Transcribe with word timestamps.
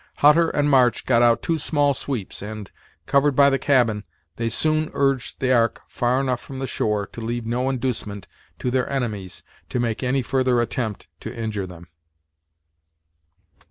Hutter 0.15 0.49
and 0.49 0.67
March 0.67 1.05
got 1.05 1.21
out 1.21 1.43
two 1.43 1.59
small 1.59 1.93
sweeps 1.93 2.41
and, 2.41 2.71
covered 3.05 3.35
by 3.35 3.51
the 3.51 3.59
cabin, 3.59 4.03
they 4.37 4.49
soon 4.49 4.89
urged 4.95 5.39
the 5.39 5.53
ark 5.53 5.81
far 5.87 6.19
enough 6.19 6.39
from 6.41 6.57
the 6.57 6.65
shore 6.65 7.05
to 7.05 7.21
leave 7.21 7.45
no 7.45 7.69
inducement 7.69 8.27
to 8.57 8.71
their 8.71 8.89
enemies 8.91 9.43
to 9.69 9.79
make 9.79 10.01
any 10.01 10.23
further 10.23 10.59
attempt 10.59 11.07
to 11.19 11.31
injure 11.31 11.67
them. 11.67 11.87